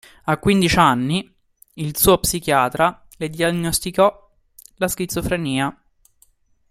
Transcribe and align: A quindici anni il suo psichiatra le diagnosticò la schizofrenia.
A 0.25 0.37
quindici 0.37 0.79
anni 0.79 1.31
il 1.75 1.95
suo 1.95 2.17
psichiatra 2.17 3.05
le 3.17 3.29
diagnosticò 3.29 4.31
la 4.77 4.87
schizofrenia. 4.87 5.79